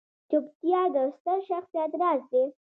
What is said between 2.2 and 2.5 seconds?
دی.